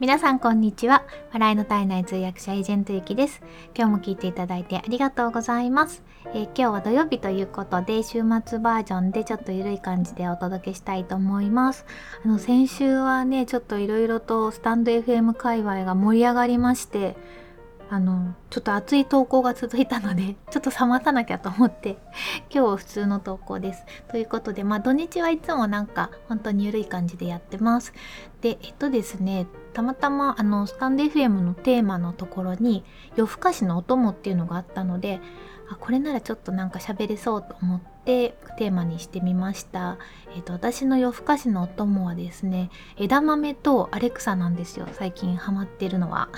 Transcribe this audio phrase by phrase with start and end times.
[0.00, 1.02] 皆さんこんにちは。
[1.32, 3.42] 笑いの絶えない通訳者エージェントゆきです。
[3.76, 6.04] 今日も聞いていただいてありがとうございます。
[6.26, 11.84] えー、今日は土曜日ということで週末バージョンでちょっと緩い感じでお届けしたいと思います。
[12.24, 17.16] あの先週はね、ちょっといろいろとスタンド FM 界隈が盛り上がりまして、
[17.90, 21.98] あのちょっと熱い投稿が続いたので ちょっと冷まさなきゃと思って
[22.50, 23.84] 今日は普通の投稿です。
[24.08, 27.92] ということでまあ土日はいつもなんか本当に緩い感じでやってます。
[28.42, 29.46] でえっとですね
[29.78, 32.82] たまたまあのスタンド FM のテーマのところに
[33.14, 35.20] 夜更かしのお供っていうのがあったので
[35.70, 39.98] あこれならちょっとなんか喋れそうと思ってテーマにしてみました。
[40.34, 46.28] えっ、ー、と私の夜更かしのお供はですね枝豆とアレクサなんですよ最近ハマってるのは。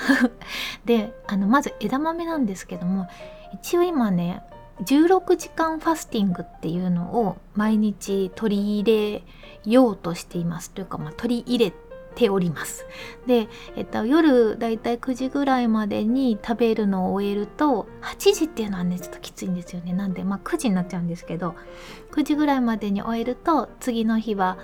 [0.85, 3.09] であのまず枝豆なんですけども
[3.55, 4.43] 一応今ね
[4.83, 9.25] 16時間ファスティングっていうのを毎日取り入れ
[9.65, 11.90] ようとしていますというか、まあ、取り入れて
[12.21, 12.85] ております。
[13.27, 21.55] で、えっと、夜だいたい9時ぐらいまでに食べるのを終えると8時っていうのはねちょっときついんですよねなんでまあ9時になっちゃうんですけど
[22.13, 24.59] 9時ぐらいまでに終えると次の日は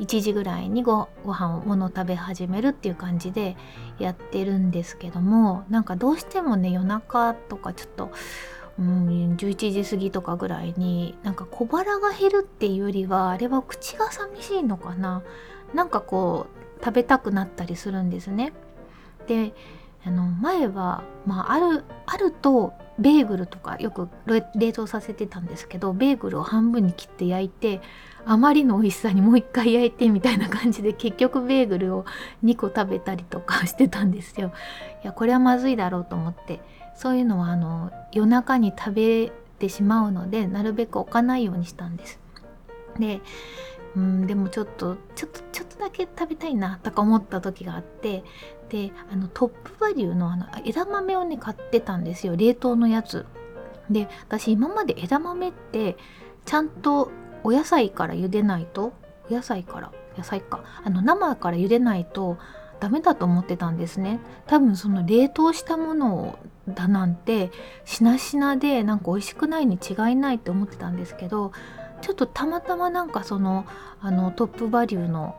[0.00, 3.56] 1時ぐらいにごご飯をもの食べ始めるっていう感じで
[3.98, 8.12] やってるんですけどもなんかどうしてもね夜中とかちょっと
[8.76, 15.22] うん、11時過ぎとかぐらいになんか小腹が減るっていうよりはあれは口が寂しいのかな
[15.74, 18.52] なんかこう食べたくなったりするんですね。
[19.26, 19.54] で
[20.06, 24.10] あの前は、まあ、あるあるとベーグルとかよく
[24.54, 27.80] 冷凍させてたんですけどベーグルを半分に切って焼いて
[28.26, 32.04] あまりの美味しさにもう一回焼いてみたいな感じで結局ベーグルを
[32.44, 34.52] 2個食べたりとか してたんですよ。
[35.02, 36.60] いやこれはまずいだろうと思って
[36.94, 42.20] そういうのはあの夜中に食べてしまうのでなるべく置かないようにしたんです。
[42.98, 43.22] で
[43.96, 48.24] うんでもちょっとちょっとちょっとだけ食べたいなとか思った時があって
[48.68, 52.36] であのトップバリューのあの枝豆をね買ってたんですよ。
[52.36, 53.26] 冷凍のやつ。
[53.90, 55.96] で私今まで枝豆って
[56.44, 57.10] ちゃんと
[57.42, 58.94] お野菜から茹でないと
[59.30, 60.64] お野菜から野菜か。
[60.84, 62.38] あの生から茹でないと
[62.80, 64.20] ダメだと思ってたんですね。
[64.46, 66.38] 多分その冷凍したもの
[66.68, 67.50] だなんて
[67.84, 71.52] しなしなでなんか美味しくないに違いないって思ってたんですけど
[72.04, 73.64] ちょっとたまたまなんかその
[74.02, 75.36] あのトップバリューの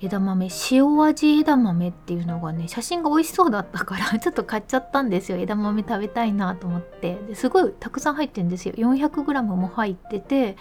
[0.00, 5.38] 枝豆塩味枝豆っていうのがね写真が美味しそうだったから ちょっと買っちゃったんですよ。
[5.38, 7.14] 枝豆食べたいなと思って。
[7.28, 8.74] ですごいたくさん入ってるんですよ。
[8.74, 10.56] 400g も入ってて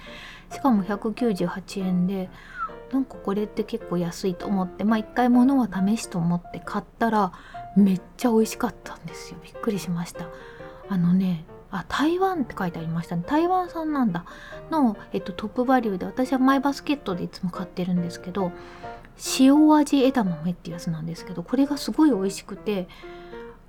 [0.52, 2.30] しかも198円で
[2.94, 7.32] なんかこれって結構安いと思ってまあ一回物は試しと思って買ったら
[7.76, 9.40] めっちゃ美味しかったんですよ。
[9.44, 10.28] びっくりしました。
[10.88, 13.24] あのねあ台湾って書いてありましたね。
[13.28, 14.24] 台湾産なんだ。
[14.72, 18.52] の、えっと、トップバリューで私はマイバスケットでいつも買ってるんですけど
[19.40, 22.88] 塩味枝豆ってやつなんですけどこれがすごい美味しくて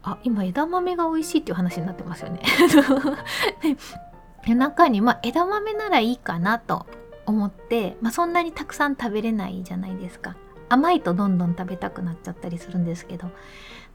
[0.02, 2.40] あ今枝豆が美味しいっていう話になってますよね。
[4.46, 6.86] 夜中に、まあ、枝豆ならいいかなと
[7.26, 10.36] 思って、まあ、そんなにたくさん食べれないじゃないですか。
[10.68, 13.30] 甘いとどんどん食べたくなっちゃったりするんですけど。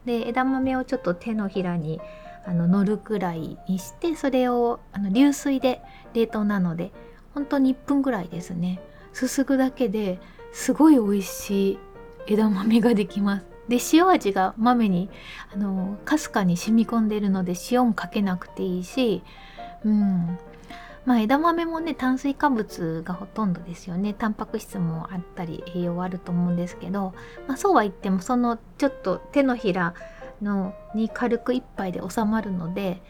[0.04, 2.00] で枝豆をちょっと手のひらに
[2.44, 5.80] あの乗るくらいにしてそれをあの流水で
[6.14, 6.92] 冷凍なので
[7.34, 8.80] 本当に1分ぐらいですね。
[9.12, 10.18] すすぐだけで
[10.52, 11.78] すごい美味しい
[12.26, 13.46] 枝豆ができます。
[13.68, 15.08] で塩味が豆に
[15.54, 19.22] あのかすかに染み込んでるので塩もかけなくていいし
[19.84, 20.38] うん。
[21.04, 24.14] まあ枝豆もね炭水化物がほとんどですよね。
[24.14, 27.14] タンパク質もあったり栄養はあると思うんですけど、
[27.48, 29.94] まあ、そうは言ってもそのちょっと手のひら
[30.42, 33.00] のに軽く1杯で収まるので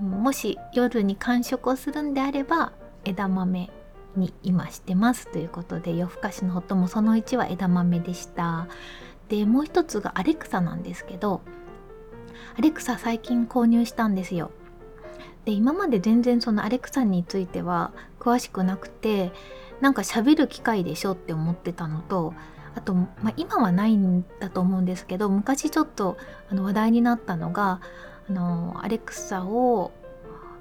[0.00, 2.72] もし夜に間食をするんであれば
[3.04, 3.70] 枝豆
[4.16, 8.68] に今してますということで夜更かしのともその1は枝豆でした。
[9.28, 11.42] でもう一つがアレクサなんですけど
[12.56, 14.50] アレクサ最近購入したんですよ。
[15.44, 19.32] で今まで全然そのアレクサについては詳しくなくて
[19.80, 22.34] なんか喋る機会でしょって思ってたのと
[22.78, 26.16] あと、まあ、今はないんだと思うんですけど昔ちょっと
[26.48, 27.80] あの話題になったのが
[28.28, 29.90] あのアレクサを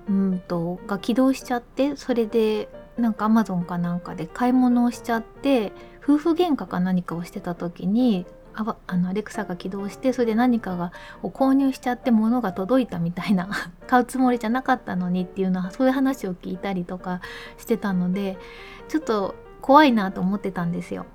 [0.10, 8.26] うんとが起動しちゃってそれでなんかアマゾンかなんかで買い物をしちゃって夫婦喧嘩か何かをしてた時に
[8.56, 10.92] ああのアレクサが起動してそれで何かが
[11.22, 13.48] を購入しちゃって物が届いたみたいな
[13.86, 17.22] 買うつもりじゃなかったのにっていうのはそういう話を聞いたりとか
[17.60, 18.40] してたので
[18.88, 21.06] ちょっと怖いなと思ってたんですよ。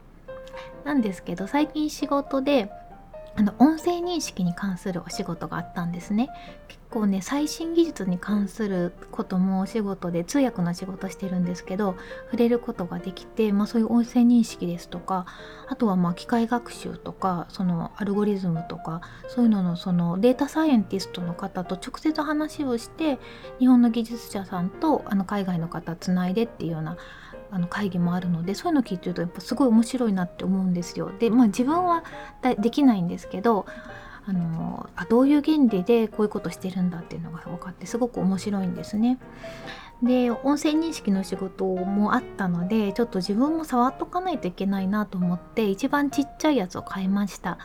[0.85, 2.71] なんですけど最近仕事で
[3.35, 6.29] あの音声認識に関するお仕事があったんですね。
[6.69, 15.25] 結構ね最新技術に関することもお仕事で通訳の仕事してるんですけど触れることができて、まあ、そういう音声認識ですとか
[15.69, 23.19] あとはまあ機械学習とかそのアルゴリズムとかそういうののそのデータサイエンティストの方と直接話をして
[23.59, 26.99] 日本の技術者さんとあの海外の方つないでっていうような
[27.55, 31.11] あの会議もあるのでそういうの聞いてるとやっぱすごい面白いなって思うんですよ。
[31.19, 32.03] でまあ自分は
[32.59, 33.67] できないんですけど
[34.27, 39.19] あのあどういう原理でこういうことしてるんだっていうのが分かってすごく面白いんですね。
[40.03, 47.59] で音声認識の仕事もあったのでちょっと自分も触っとかないといけないなと思って一番ちっちゃいやつを買いました。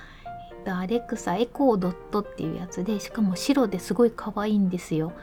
[0.69, 5.13] アレクサエコードットっていうやつでしかも白ですごい可愛いんですよ。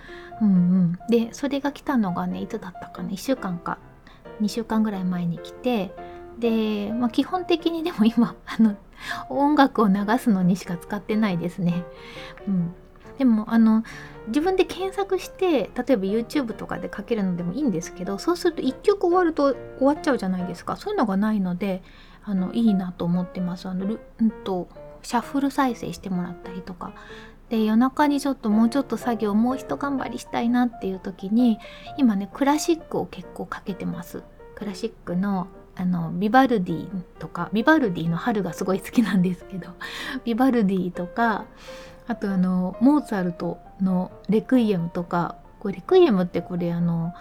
[0.40, 3.78] うんうん、でそれが来たのがねいつだったかな？1週間か
[4.41, 5.95] 2週間ぐらい前に来て
[6.39, 8.77] で、まあ、基本的にでも今 あの
[9.29, 11.85] 音楽を流すのにしか使ってないですね。
[12.49, 12.75] うん、
[13.19, 13.85] でもあの
[14.29, 20.77] 自分で検索して例えば YouTube とかでかけるのでもいいんですけどそうすると1曲終わると終わっちゃうじゃないですか。
[20.77, 21.83] そういうのがないので
[22.25, 23.69] あのいいなと思ってます。
[23.69, 24.69] あの、うんと、
[25.03, 26.95] シャッフル再生してもらったりとか
[27.55, 31.61] で夜中にちょっともうちょっと作業もうひと頑張りしたいなっていう時に
[31.97, 34.25] 今ねクラシックを結構かけてます。
[34.56, 35.47] クラシックの
[35.77, 39.71] あのビバルディとかビバルディの春がすごい好きなんですけど
[40.25, 41.47] ビバルディとか
[42.06, 47.12] あとあのモーツァルトのレクイエムとかこれレクイエムってこれあの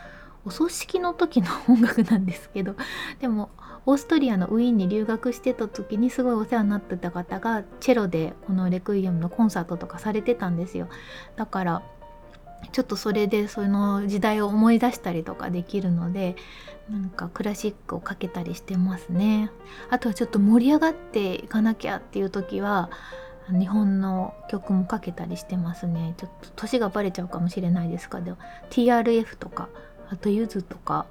[0.46, 2.76] お葬式の時の音楽なんですけど
[3.20, 3.50] でも
[3.86, 10.88] オーストリアのウィーンに留学してた時にすごいお世話になってた方がチェロでこのレクイエムのコンサートとかされてたんですよ。
[11.36, 11.84] だから
[12.72, 16.36] ちょっとそれでその時代を思い出したりとかできるので
[16.90, 19.52] なんかクラシックをかけたりしてますね。
[19.90, 22.90] あとはちょっと盛り上がっていかなきゃっていう時は
[23.50, 26.14] 日本の曲もかけたりしてますね。
[26.18, 28.38] ちょっと年がバレちゃうかもしれないですけど
[28.70, 29.70] TRF とか
[30.14, 31.08] あとゆずとか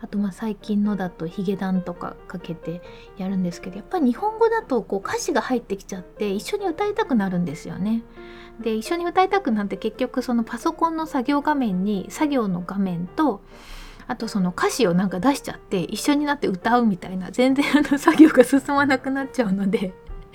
[0.00, 2.82] あとまあ最近のだとヒゲダンとかかけて
[3.16, 8.02] やるんですけどやっぱり日本語だとこう歌詞が入ってきちゃって一緒に歌いたくなるんですよね。
[8.60, 13.40] で一緒に歌いたくなって結局そのパソコンの作業画面に作業の画面と
[14.06, 19.92] あとその歌詞をなんか出しちゃって一緒になって歌うみたいな全然 あの作業が進まなくなっちゃうので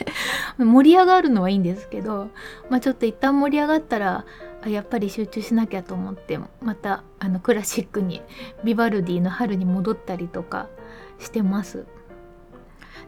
[0.57, 2.29] 盛り上がるのはいいんですけど、
[2.69, 4.25] まあ、ちょっと一旦盛り上がったら
[4.65, 8.21] やっぱり集中しなきゃと思ってまたあのクラシックに
[8.63, 10.67] ビバルディの春に戻ったりとか
[11.17, 11.85] してます。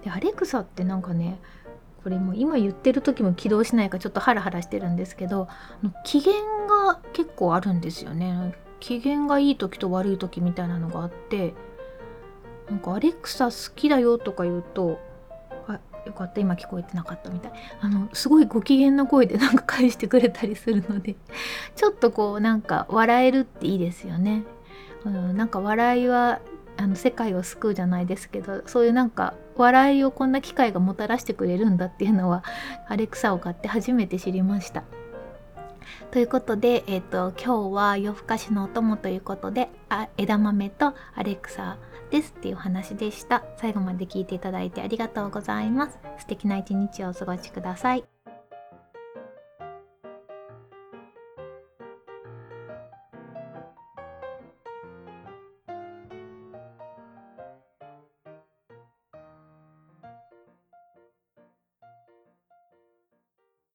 [0.03, 1.39] でアレクサってなんかね
[2.03, 5.48] これも今言ってる時も起動しないかちょっとハラハラしてるんですけど
[6.03, 6.33] 機嫌
[6.68, 11.53] が結構あるんですよね機嫌がいい時と悪い時みたいなのがあって
[12.69, 15.00] なんかアレクサ好きだよとか言うと
[16.06, 21.15] よかった今聞こえてなかったみたいあのすごいご機嫌な声でなんか返してくれたりするので
[21.75, 24.44] ちょっとこうなんか笑えるっていいですよね、
[25.06, 26.39] うん、なんか笑いは
[26.77, 32.44] あの世界を救うじゃないですけどそういうなんか笑いをこんな機会がもたらしてくれるんだっていうのは
[32.88, 34.83] アレクサを買って初めて知りました。
[36.12, 41.78] ということで、えーと、今日は夜更かしのお供ということであ枝豆とアレクサ
[42.10, 43.44] ですっていうお話でした。
[43.57, 46.00] 最後まで聞いていただいてありがとうございます。
[46.19, 48.20] 素敵な一日をお過ごしください。